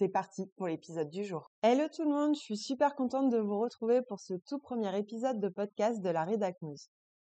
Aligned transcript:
C'est 0.00 0.08
parti 0.08 0.46
pour 0.56 0.66
l'épisode 0.66 1.10
du 1.10 1.24
jour. 1.24 1.50
Hello 1.60 1.86
tout 1.94 2.04
le 2.04 2.08
monde, 2.08 2.34
je 2.34 2.40
suis 2.40 2.56
super 2.56 2.94
contente 2.94 3.28
de 3.28 3.36
vous 3.36 3.60
retrouver 3.60 4.00
pour 4.00 4.18
ce 4.18 4.32
tout 4.32 4.58
premier 4.58 4.98
épisode 4.98 5.38
de 5.40 5.50
podcast 5.50 6.00
de 6.00 6.08
la 6.08 6.24
Redac 6.24 6.56
News. 6.62 6.78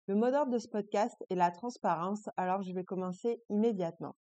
Le 0.09 0.15
mot 0.15 0.31
d'ordre 0.31 0.53
de 0.53 0.59
ce 0.59 0.69
podcast 0.69 1.17
est 1.31 1.37
la 1.37 1.53
transparence, 1.53 2.29
alors 2.37 2.61
je 2.61 2.75
vais 2.75 2.85
commencer 2.85 3.43
immédiatement. 3.49 4.15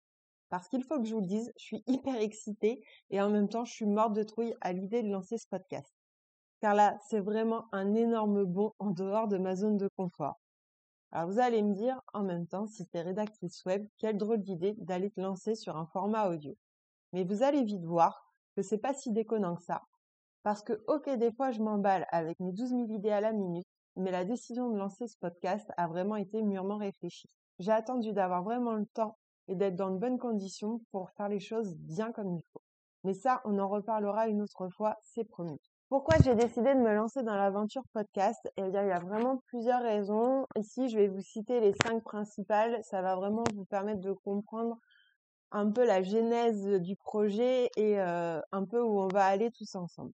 Parce 0.49 0.69
qu'il 0.69 0.85
faut 0.85 0.99
que 0.99 1.05
je 1.05 1.13
vous 1.13 1.21
le 1.21 1.27
dise, 1.27 1.53
je 1.59 1.65
suis 1.65 1.85
hyper 1.87 2.17
excitée 2.17 2.83
et 3.11 3.21
en 3.21 3.29
même 3.29 3.47
temps 3.47 3.67
je 3.67 3.75
suis 3.75 3.85
morte 3.85 4.15
de 4.15 4.23
trouille 4.23 4.55
à 4.63 4.73
l'idée 4.73 5.03
de 5.03 5.11
lancer 5.11 5.37
ce 5.37 5.47
podcast. 5.47 5.93
Car 6.63 6.75
là, 6.75 6.97
c'est 7.11 7.21
vraiment 7.21 7.67
un 7.73 7.93
énorme 7.93 8.47
bond 8.47 8.73
en 8.79 8.93
dehors 8.93 9.29
de 9.29 9.37
ma 9.37 9.55
zone 9.55 9.77
de 9.77 9.91
confort. 9.99 10.41
Alors 11.13 11.29
vous 11.29 11.41
allez 11.41 11.63
me 11.63 11.75
dire, 11.75 12.01
en 12.15 12.23
même 12.23 12.47
temps, 12.47 12.67
si 12.67 12.87
tu 12.87 12.97
es 12.97 13.03
rédactrice 13.03 13.63
web, 13.67 13.87
quelle 13.99 14.17
drôle 14.17 14.41
d'idée 14.41 14.77
d'aller 14.79 15.11
te 15.11 15.21
lancer 15.21 15.55
sur 15.57 15.77
un 15.77 15.85
format 15.85 16.31
audio. 16.31 16.57
Mais 17.13 17.25
vous 17.25 17.43
allez 17.43 17.65
vite 17.65 17.85
voir 17.85 18.30
que 18.61 18.67
c'est 18.67 18.79
pas 18.79 18.93
si 18.93 19.11
déconnant 19.11 19.57
que 19.57 19.63
ça. 19.63 19.83
Parce 20.43 20.63
que, 20.63 20.85
ok, 20.87 21.09
des 21.17 21.33
fois 21.33 21.51
je 21.51 21.63
m'emballe 21.63 22.07
avec 22.11 22.39
mes 22.41 22.53
12 22.53 22.71
000 22.71 22.81
idées 22.91 23.11
à 23.11 23.21
la 23.23 23.33
minute, 23.33 23.67
mais 23.97 24.11
la 24.11 24.25
décision 24.25 24.69
de 24.71 24.77
lancer 24.77 25.07
ce 25.07 25.17
podcast 25.19 25.71
a 25.79 25.87
vraiment 25.87 26.17
été 26.17 26.43
mûrement 26.43 26.77
réfléchie. 26.77 27.29
J'ai 27.59 27.73
attendu 27.73 28.13
d'avoir 28.13 28.43
vraiment 28.43 28.75
le 28.75 28.87
temps 28.87 29.17
et 29.49 29.55
d'être 29.55 29.77
dans 29.77 29.91
de 29.91 29.99
bonnes 29.99 30.19
conditions 30.19 30.81
pour 30.93 31.11
faire 31.11 31.29
les 31.29 31.41
choses 31.41 31.75
bien 31.77 32.13
comme 32.13 32.35
il 32.35 32.43
faut. 32.53 32.63
Mais 33.05 33.15
ça, 33.15 33.41
on 33.45 33.59
en 33.59 33.69
reparlera 33.69 34.29
une 34.29 34.43
autre 34.43 34.69
fois, 34.69 34.97
c'est 35.03 35.25
promis. 35.25 35.59
Pourquoi 35.89 36.17
j'ai 36.23 36.35
décidé 36.35 36.75
de 36.75 36.81
me 36.81 36.95
lancer 36.95 37.23
dans 37.23 37.35
l'aventure 37.35 37.83
podcast? 37.93 38.41
Eh 38.57 38.63
bien, 38.69 38.83
il 38.83 38.89
y 38.89 38.93
a 38.93 39.01
vraiment 39.01 39.43
plusieurs 39.47 39.83
raisons. 39.83 40.47
Ici, 40.57 40.89
je 40.89 40.99
vais 40.99 41.09
vous 41.09 41.23
citer 41.23 41.61
les 41.61 41.73
cinq 41.83 42.05
principales. 42.05 42.79
Ça 42.85 43.03
va 43.03 43.17
vraiment 43.17 43.43
vous 43.55 43.65
permettre 43.65 44.01
de 44.01 44.13
comprendre 44.13 44.79
un 45.53 45.71
peu 45.71 45.85
la 45.85 46.03
genèse 46.03 46.67
du 46.81 46.97
projet 46.97 47.71
et 47.77 48.01
euh, 48.01 48.41
un 48.53 48.65
peu 48.65 48.81
où 48.81 49.01
on 49.01 49.09
va 49.09 49.25
aller 49.27 49.51
tous 49.51 49.75
ensemble. 49.75 50.13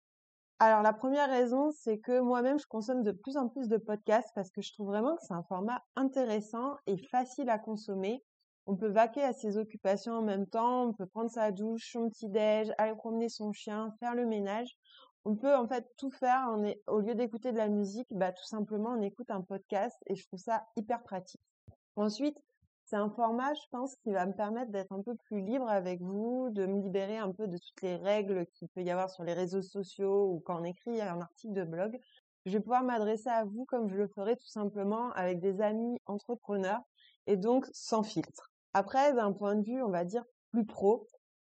Alors 0.60 0.84
la 0.84 0.94
première 0.94 1.30
raison, 1.30 1.72
c'est 1.72 1.98
que 1.98 2.20
moi-même, 2.20 2.60
je 2.60 2.68
consomme 2.68 3.02
de 3.02 3.12
plus 3.12 3.36
en 3.36 3.48
plus 3.48 3.68
de 3.68 3.78
podcasts 3.78 4.30
parce 4.36 4.52
que 4.52 4.62
je 4.62 4.72
trouve 4.73 4.88
vraiment 4.88 5.16
que 5.16 5.23
c'est 5.23 5.34
un 5.34 5.44
format 5.44 5.82
intéressant 5.96 6.76
et 6.86 6.98
facile 6.98 7.50
à 7.50 7.58
consommer. 7.58 8.23
On 8.68 8.76
peut 8.76 8.90
vaquer 8.90 9.23
à 9.23 9.34
ses 9.34 9.58
occupations 9.58 10.14
en 10.14 10.22
même 10.22 10.46
temps, 10.46 10.84
on 10.84 10.94
peut 10.94 11.08
prendre 11.08 11.32
sa 11.32 11.52
douche, 11.52 11.92
son 11.92 12.10
petit-déj, 12.10 12.72
aller 12.78 12.94
promener 12.95 13.28
son 13.28 13.52
chien, 13.54 13.92
faire 14.00 14.14
le 14.14 14.28
ménage. 14.28 14.78
On 15.26 15.36
peut 15.36 15.56
en 15.56 15.68
fait 15.68 15.88
tout 15.98 16.12
faire. 16.12 16.56
Au 16.88 17.00
lieu 17.00 17.16
d'écouter 17.16 17.52
de 17.52 17.58
la 17.58 17.68
musique, 17.68 18.08
bah, 18.12 18.32
tout 18.32 18.45
simplement, 18.45 18.92
on 18.92 19.02
écoute 19.02 19.32
un 19.32 19.42
podcast 19.42 19.98
et 20.08 20.16
je 20.16 20.28
trouve 20.28 20.40
ça 20.40 20.64
hyper 20.76 21.02
pratique. 21.02 21.42
Ensuite, 21.95 22.38
c'est 22.92 22.97
un 22.97 23.09
format, 23.09 23.53
je 23.53 23.61
pense, 23.72 23.95
qui 24.03 24.11
va 24.11 24.25
me 24.25 24.34
permettre 24.34 24.70
d'être 24.70 24.92
un 24.92 25.02
peu 25.02 25.16
plus 25.16 25.39
libre 25.39 25.70
avec 25.70 26.02
vous, 26.02 26.50
de 26.50 26.66
me 26.66 26.81
libérer 26.81 27.17
un 27.17 27.31
peu 27.31 27.48
de 27.48 27.58
toutes 27.58 27.81
les 27.83 27.95
règles 27.95 28.45
qu'il 28.48 28.67
peut 28.67 28.83
y 28.83 28.92
avoir 28.92 29.09
sur 29.09 29.23
les 29.23 29.31
réseaux 29.31 29.61
sociaux 29.61 30.30
ou 30.30 30.42
quand 30.42 30.59
on 30.59 30.66
écrit 30.66 31.02
un 31.02 31.22
article 31.22 31.53
de 31.53 31.64
blog. 31.64 31.98
Je 32.45 32.52
vais 32.52 32.59
pouvoir 32.59 32.83
m'adresser 32.83 33.30
à 33.30 33.45
vous 33.45 33.64
comme 33.64 33.88
je 33.88 33.95
le 33.95 34.09
ferai 34.09 34.36
tout 34.36 34.50
simplement 34.50 35.09
avec 35.14 35.39
des 35.39 35.61
amis 35.61 36.00
entrepreneurs 36.06 36.81
et 37.28 37.38
donc 37.38 37.66
sans 37.72 38.03
filtre. 38.03 38.52
Après, 38.73 39.14
d'un 39.14 39.31
point 39.31 39.55
de 39.55 39.64
vue, 39.64 39.81
on 39.81 39.89
va 39.89 40.03
dire, 40.03 40.26
plus 40.49 40.66
pro, 40.66 41.08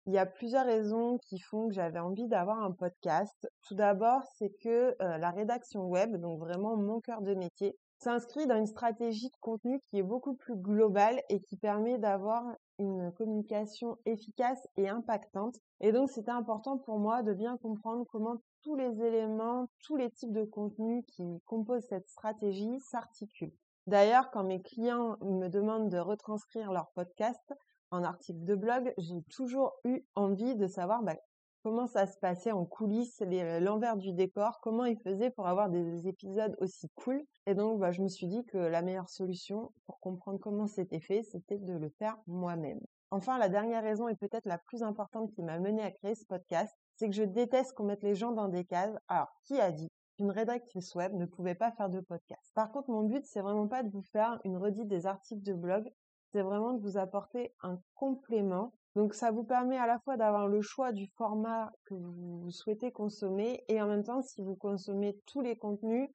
il 0.07 0.13
y 0.13 0.19
a 0.19 0.27
plusieurs 0.27 0.67
raisons 0.67 1.19
qui 1.19 1.39
font 1.39 1.69
que 1.69 1.75
j'avais 1.75 1.99
envie 1.99 2.29
d'avoir 2.29 2.63
un 2.63 2.73
podcast. 2.73 3.49
Tout 3.63 3.75
d'abord, 3.75 4.23
c'est 4.37 4.53
que 4.63 4.95
euh, 5.01 5.19
la 5.19 5.31
rédaction 5.31 5.87
web, 5.87 6.17
donc 6.17 6.41
vraiment 6.41 6.77
mon 6.77 7.01
cœur 7.01 7.23
de 7.23 7.35
métier, 7.35 7.75
s'inscrit 7.99 8.47
dans 8.47 8.57
une 8.57 8.67
stratégie 8.67 9.29
de 9.29 9.37
contenu 9.41 9.81
qui 9.81 9.99
est 9.99 10.03
beaucoup 10.03 10.35
plus 10.35 10.57
globale 10.57 11.23
et 11.31 11.41
qui 11.41 11.57
permet 11.57 11.97
d'avoir 11.97 12.45
une 12.79 13.13
communication 13.13 13.97
efficace 14.05 14.67
et 14.77 14.89
impactante. 14.89 15.57
Et 15.81 15.93
donc, 15.93 16.11
c'était 16.11 16.31
important 16.31 16.77
pour 16.77 16.99
moi 16.99 17.23
de 17.23 17.33
bien 17.33 17.57
comprendre 17.57 18.05
comment 18.11 18.37
tous 18.63 18.75
les 18.75 19.03
éléments, 19.03 19.69
tous 19.85 19.97
les 19.97 20.11
types 20.11 20.33
de 20.33 20.45
contenus 20.45 21.05
qui 21.09 21.41
composent 21.47 21.87
cette 21.89 22.09
stratégie 22.09 22.79
s'articulent. 22.81 23.57
D'ailleurs, 23.87 24.31
quand 24.31 24.45
mes 24.45 24.61
clients 24.63 25.17
me 25.21 25.49
demandent 25.49 25.91
de 25.91 25.99
retranscrire 25.99 26.73
leur 26.73 26.91
podcast 26.95 27.55
en 27.91 28.03
article 28.03 28.45
de 28.45 28.55
blog, 28.55 28.93
j'ai 28.99 29.23
toujours 29.31 29.73
eu 29.85 30.05
envie 30.15 30.57
de 30.57 30.67
savoir 30.67 31.03
bah, 31.03 31.17
comment 31.65 31.87
ça 31.87 32.07
se 32.07 32.19
passait 32.19 32.53
en 32.53 32.67
coulisses, 32.67 33.23
euh, 33.23 33.59
l'envers 33.59 33.97
du 33.97 34.13
décor, 34.13 34.61
comment 34.61 34.85
ils 34.85 35.01
faisaient 35.01 35.31
pour 35.31 35.49
avoir 35.49 35.71
des 35.71 36.07
épisodes 36.07 36.55
aussi 36.61 36.91
cool. 36.95 37.25
Et 37.47 37.55
donc, 37.55 37.81
bah, 37.81 37.91
je 37.91 38.03
me 38.03 38.09
suis 38.09 38.27
dit 38.27 38.45
que 38.45 38.59
la 38.59 38.83
meilleure 38.83 39.09
solution 39.09 39.73
pour 39.87 39.99
comprendre 40.01 40.39
comment 40.39 40.67
c'était 40.67 41.01
fait, 41.01 41.23
c'était 41.23 41.59
de 41.59 41.73
le 41.73 41.89
faire 41.99 42.19
moi-même. 42.27 42.81
Enfin, 43.11 43.39
la 43.39 43.49
dernière 43.49 43.83
raison 43.83 44.09
et 44.09 44.17
peut-être 44.17 44.45
la 44.45 44.59
plus 44.59 44.83
importante 44.83 45.31
qui 45.33 45.43
m'a 45.43 45.59
mené 45.59 45.83
à 45.83 45.91
créer 45.91 46.15
ce 46.15 46.27
podcast, 46.27 46.75
c'est 46.97 47.09
que 47.09 47.15
je 47.15 47.23
déteste 47.23 47.73
qu'on 47.73 47.85
mette 47.85 48.03
les 48.03 48.15
gens 48.15 48.33
dans 48.33 48.49
des 48.49 48.65
cases. 48.65 48.95
Alors, 49.09 49.29
qui 49.45 49.59
a 49.61 49.71
dit 49.71 49.89
qu'une 50.17 50.31
rédactrice 50.31 50.95
web 50.95 51.15
ne 51.15 51.25
pouvait 51.25 51.55
pas 51.55 51.73
faire 51.73 51.89
de 51.89 52.01
podcast? 52.01 52.53
Par 52.55 52.71
contre, 52.73 52.91
mon 52.91 53.05
but, 53.05 53.25
c'est 53.25 53.41
vraiment 53.41 53.69
pas 53.69 53.83
de 53.83 53.91
vous 53.91 54.03
faire 54.03 54.39
une 54.45 54.57
redite 54.57 54.89
des 54.89 55.07
articles 55.07 55.43
de 55.43 55.55
blog, 55.55 55.89
c'est 56.35 56.43
vraiment 56.43 56.73
de 56.73 56.83
vous 56.83 56.99
apporter 56.99 57.55
un 57.63 57.79
complément. 57.95 58.73
Donc 58.97 59.15
ça 59.15 59.31
vous 59.31 59.45
permet 59.45 59.79
à 59.79 59.87
la 59.87 60.01
fois 60.01 60.17
d'avoir 60.17 60.49
le 60.49 60.63
choix 60.63 60.91
du 60.91 61.07
format 61.17 61.73
que 61.85 61.95
vous 61.95 62.51
souhaitez 62.51 62.91
consommer 62.91 63.63
et 63.69 63.81
en 63.81 63.87
même 63.87 64.03
temps, 64.03 64.21
si 64.21 64.43
vous 64.43 64.57
consommez 64.57 65.17
tous 65.27 65.43
les 65.43 65.57
contenus, 65.57 66.09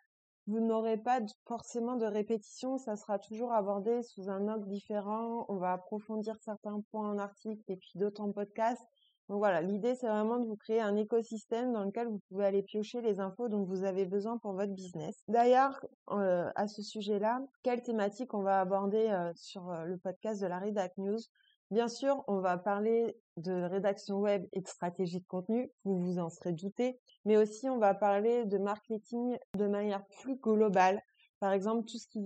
vous 0.47 0.59
n'aurez 0.59 0.97
pas 0.97 1.21
forcément 1.45 1.95
de 1.95 2.05
répétition, 2.05 2.77
ça 2.77 2.97
sera 2.97 3.17
toujours 3.17 3.53
abordé 3.53 4.03
sous 4.03 4.29
un 4.29 4.49
angle 4.49 4.67
différent, 4.67 5.45
on 5.47 5.55
va 5.55 5.71
approfondir 5.71 6.35
certains 6.41 6.81
points 6.91 7.09
en 7.09 7.17
article 7.17 7.63
et 7.69 7.77
puis 7.77 7.91
d'autres 7.95 8.21
en 8.21 8.33
podcast. 8.33 8.81
Donc 9.29 9.37
voilà, 9.37 9.61
l'idée 9.61 9.93
c'est 9.93 10.07
vraiment 10.07 10.39
de 10.39 10.45
vous 10.47 10.55
créer 10.55 10.81
un 10.81 10.95
écosystème 10.95 11.71
dans 11.71 11.83
lequel 11.83 12.07
vous 12.07 12.19
pouvez 12.29 12.45
aller 12.45 12.63
piocher 12.63 12.99
les 13.01 13.19
infos 13.19 13.47
dont 13.47 13.63
vous 13.63 13.83
avez 13.83 14.05
besoin 14.05 14.39
pour 14.39 14.53
votre 14.53 14.73
business. 14.73 15.23
D'ailleurs, 15.27 15.85
euh, 16.09 16.49
à 16.55 16.67
ce 16.67 16.81
sujet-là, 16.81 17.39
quelle 17.61 17.83
thématique 17.83 18.33
on 18.33 18.41
va 18.41 18.59
aborder 18.59 19.07
euh, 19.07 19.31
sur 19.35 19.69
euh, 19.69 19.85
le 19.85 19.97
podcast 19.97 20.41
de 20.41 20.47
la 20.47 20.57
Redac 20.57 20.97
News? 20.97 21.19
Bien 21.69 21.87
sûr, 21.87 22.23
on 22.27 22.39
va 22.39 22.57
parler 22.57 23.15
de 23.37 23.51
rédaction 23.51 24.17
web 24.17 24.47
et 24.51 24.61
de 24.61 24.67
stratégie 24.67 25.19
de 25.19 25.27
contenu, 25.27 25.71
vous 25.83 25.99
vous 25.99 26.17
en 26.17 26.29
serez 26.31 26.53
douté, 26.53 26.99
mais 27.25 27.37
aussi 27.37 27.69
on 27.69 27.77
va 27.77 27.93
parler 27.93 28.45
de 28.45 28.57
marketing 28.57 29.37
de 29.55 29.67
manière 29.67 30.03
plus 30.21 30.37
globale. 30.37 31.03
Par 31.39 31.51
exemple, 31.51 31.87
tout 31.87 31.99
ce 31.99 32.07
qui 32.07 32.19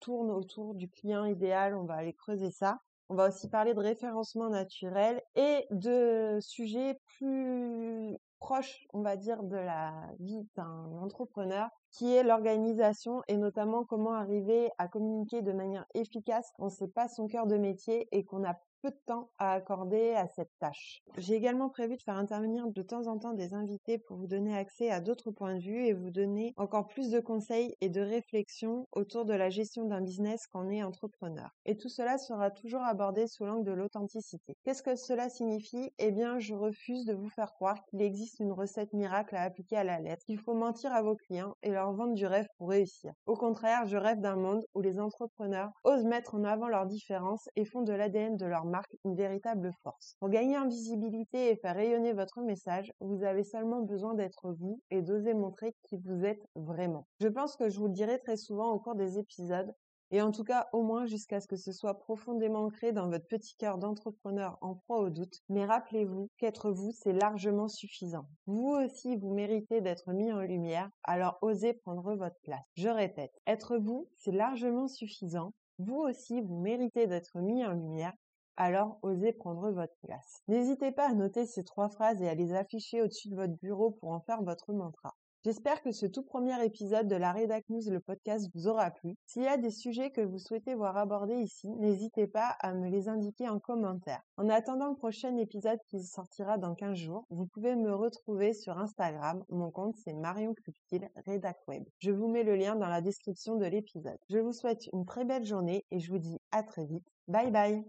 tourne 0.00 0.30
autour 0.30 0.74
du 0.74 0.88
client 0.88 1.26
idéal, 1.26 1.76
on 1.76 1.84
va 1.84 1.96
aller 1.96 2.14
creuser 2.14 2.50
ça. 2.50 2.80
On 3.08 3.14
va 3.14 3.28
aussi 3.28 3.48
parler 3.48 3.72
de 3.72 3.80
référencement 3.80 4.48
naturel 4.48 5.22
et 5.36 5.66
de 5.70 6.38
sujets 6.40 6.98
plus 7.18 8.16
proches, 8.40 8.86
on 8.92 9.00
va 9.00 9.16
dire, 9.16 9.44
de 9.44 9.56
la 9.56 9.92
vie 10.18 10.44
d'un 10.56 10.98
entrepreneur, 11.00 11.68
qui 11.92 12.12
est 12.12 12.24
l'organisation 12.24 13.22
et 13.28 13.36
notamment 13.36 13.84
comment 13.84 14.14
arriver 14.14 14.70
à 14.78 14.88
communiquer 14.88 15.40
de 15.42 15.52
manière 15.52 15.86
efficace 15.94 16.52
quand 16.56 16.68
c'est 16.68 16.92
pas 16.92 17.08
son 17.08 17.28
cœur 17.28 17.46
de 17.46 17.56
métier 17.56 18.08
et 18.10 18.24
qu'on 18.24 18.44
a 18.44 18.58
de 18.90 18.98
temps 19.06 19.30
à 19.38 19.52
accorder 19.52 20.14
à 20.14 20.26
cette 20.28 20.50
tâche. 20.58 21.02
J'ai 21.16 21.34
également 21.34 21.68
prévu 21.68 21.96
de 21.96 22.02
faire 22.02 22.16
intervenir 22.16 22.66
de 22.68 22.82
temps 22.82 23.06
en 23.06 23.18
temps 23.18 23.32
des 23.32 23.54
invités 23.54 23.98
pour 23.98 24.16
vous 24.16 24.26
donner 24.26 24.56
accès 24.56 24.90
à 24.90 25.00
d'autres 25.00 25.30
points 25.30 25.54
de 25.54 25.60
vue 25.60 25.86
et 25.86 25.92
vous 25.92 26.10
donner 26.10 26.52
encore 26.56 26.86
plus 26.88 27.10
de 27.10 27.20
conseils 27.20 27.74
et 27.80 27.88
de 27.88 28.00
réflexions 28.00 28.86
autour 28.92 29.24
de 29.24 29.34
la 29.34 29.50
gestion 29.50 29.86
d'un 29.86 30.00
business 30.00 30.46
quand 30.46 30.66
on 30.66 30.70
est 30.70 30.82
entrepreneur. 30.82 31.50
Et 31.64 31.76
tout 31.76 31.88
cela 31.88 32.18
sera 32.18 32.50
toujours 32.50 32.82
abordé 32.82 33.26
sous 33.26 33.44
l'angle 33.44 33.64
de 33.64 33.72
l'authenticité. 33.72 34.54
Qu'est-ce 34.64 34.82
que 34.82 34.96
cela 34.96 35.28
signifie? 35.28 35.90
Eh 35.98 36.12
bien, 36.12 36.38
je 36.38 36.54
refuse 36.54 37.04
de 37.04 37.14
vous 37.14 37.28
faire 37.28 37.52
croire 37.52 37.82
qu'il 37.84 38.02
existe 38.02 38.40
une 38.40 38.52
recette 38.52 38.92
miracle 38.92 39.36
à 39.36 39.42
appliquer 39.42 39.76
à 39.76 39.84
la 39.84 40.00
lettre, 40.00 40.24
qu'il 40.24 40.38
faut 40.38 40.54
mentir 40.54 40.92
à 40.92 41.02
vos 41.02 41.16
clients 41.16 41.54
et 41.62 41.70
leur 41.70 41.92
vendre 41.92 42.14
du 42.14 42.26
rêve 42.26 42.46
pour 42.58 42.70
réussir. 42.70 43.12
Au 43.26 43.36
contraire, 43.36 43.86
je 43.86 43.96
rêve 43.96 44.20
d'un 44.20 44.36
monde 44.36 44.64
où 44.74 44.80
les 44.80 45.00
entrepreneurs 45.00 45.70
osent 45.84 46.04
mettre 46.04 46.34
en 46.34 46.44
avant 46.44 46.68
leurs 46.68 46.86
différences 46.86 47.48
et 47.56 47.64
font 47.64 47.82
de 47.82 47.92
l'ADN 47.92 48.36
de 48.36 48.46
leur 48.46 48.64
marque 48.64 48.75
une 49.04 49.14
véritable 49.14 49.72
force. 49.82 50.16
Pour 50.20 50.28
gagner 50.28 50.58
en 50.58 50.68
visibilité 50.68 51.50
et 51.50 51.56
faire 51.56 51.74
rayonner 51.76 52.12
votre 52.12 52.40
message, 52.42 52.92
vous 53.00 53.22
avez 53.22 53.44
seulement 53.44 53.80
besoin 53.82 54.14
d'être 54.14 54.52
vous 54.52 54.80
et 54.90 55.02
d'oser 55.02 55.34
montrer 55.34 55.74
qui 55.84 55.96
vous 55.96 56.24
êtes 56.24 56.42
vraiment. 56.54 57.06
Je 57.20 57.28
pense 57.28 57.56
que 57.56 57.68
je 57.68 57.78
vous 57.78 57.86
le 57.86 57.92
dirai 57.92 58.18
très 58.18 58.36
souvent 58.36 58.70
au 58.70 58.78
cours 58.78 58.94
des 58.94 59.18
épisodes, 59.18 59.72
Et 60.12 60.22
en 60.22 60.30
tout 60.30 60.44
cas, 60.44 60.68
au 60.72 60.82
moins 60.82 61.06
jusqu'à 61.06 61.40
ce 61.40 61.48
que 61.48 61.56
ce 61.56 61.72
soit 61.72 61.98
profondément 61.98 62.60
ancré 62.60 62.92
dans 62.92 63.08
votre 63.08 63.26
petit 63.26 63.56
cœur 63.56 63.76
d'entrepreneur 63.78 64.56
en 64.60 64.76
proie 64.76 65.00
au 65.00 65.10
doute. 65.10 65.42
Mais 65.48 65.64
rappelez-vous 65.64 66.30
qu'être 66.38 66.70
vous, 66.70 66.92
c'est 66.92 67.12
largement 67.12 67.66
suffisant. 67.66 68.28
Vous 68.46 68.68
aussi, 68.68 69.16
vous 69.16 69.34
méritez 69.34 69.80
d'être 69.80 70.12
mis 70.12 70.32
en 70.32 70.42
lumière, 70.42 70.90
alors 71.02 71.38
osez 71.42 71.74
prendre 71.74 72.14
votre 72.14 72.38
place. 72.44 72.62
Je 72.76 72.88
répète, 72.88 73.32
être 73.48 73.78
vous, 73.78 74.08
c'est 74.16 74.32
largement 74.32 74.86
suffisant. 74.86 75.52
Vous 75.78 75.96
aussi, 75.98 76.40
vous 76.40 76.60
méritez 76.60 77.08
d'être 77.08 77.38
mis 77.40 77.64
en 77.64 77.72
lumière, 77.72 78.14
alors 78.56 78.98
osez 79.02 79.32
prendre 79.32 79.70
votre 79.70 79.96
place. 80.02 80.42
N'hésitez 80.48 80.92
pas 80.92 81.08
à 81.08 81.14
noter 81.14 81.46
ces 81.46 81.64
trois 81.64 81.88
phrases 81.88 82.22
et 82.22 82.28
à 82.28 82.34
les 82.34 82.52
afficher 82.52 83.02
au-dessus 83.02 83.28
de 83.28 83.36
votre 83.36 83.56
bureau 83.58 83.90
pour 83.92 84.10
en 84.10 84.20
faire 84.20 84.42
votre 84.42 84.72
mantra. 84.72 85.14
J'espère 85.46 85.80
que 85.80 85.92
ce 85.92 86.06
tout 86.06 86.24
premier 86.24 86.60
épisode 86.64 87.06
de 87.06 87.14
la 87.14 87.32
Redac 87.32 87.68
News, 87.68 87.88
le 87.88 88.00
podcast, 88.00 88.50
vous 88.52 88.66
aura 88.66 88.90
plu. 88.90 89.14
S'il 89.26 89.44
y 89.44 89.46
a 89.46 89.56
des 89.56 89.70
sujets 89.70 90.10
que 90.10 90.20
vous 90.20 90.40
souhaitez 90.40 90.74
voir 90.74 90.96
abordés 90.96 91.36
ici, 91.36 91.68
n'hésitez 91.68 92.26
pas 92.26 92.56
à 92.58 92.74
me 92.74 92.88
les 92.88 93.08
indiquer 93.08 93.48
en 93.48 93.60
commentaire. 93.60 94.22
En 94.38 94.48
attendant 94.48 94.88
le 94.88 94.96
prochain 94.96 95.36
épisode 95.36 95.78
qui 95.86 96.02
sortira 96.02 96.58
dans 96.58 96.74
15 96.74 96.96
jours, 96.96 97.26
vous 97.30 97.46
pouvez 97.46 97.76
me 97.76 97.94
retrouver 97.94 98.54
sur 98.54 98.76
Instagram. 98.76 99.44
Mon 99.48 99.70
compte, 99.70 99.94
c'est 100.02 100.14
Marion 100.14 100.52
Cluptil, 100.52 101.08
Redac 101.28 101.58
Web. 101.68 101.84
Je 102.00 102.10
vous 102.10 102.26
mets 102.26 102.42
le 102.42 102.56
lien 102.56 102.74
dans 102.74 102.88
la 102.88 103.00
description 103.00 103.54
de 103.54 103.66
l'épisode. 103.66 104.18
Je 104.28 104.38
vous 104.38 104.52
souhaite 104.52 104.88
une 104.92 105.06
très 105.06 105.24
belle 105.24 105.44
journée 105.44 105.84
et 105.92 106.00
je 106.00 106.10
vous 106.10 106.18
dis 106.18 106.40
à 106.50 106.64
très 106.64 106.86
vite. 106.86 107.06
Bye 107.28 107.52
bye 107.52 107.84